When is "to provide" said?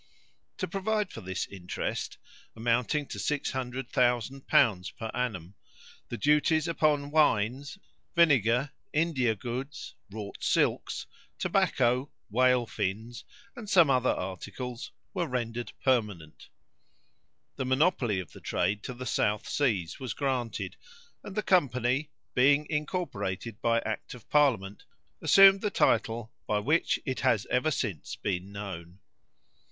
0.57-1.11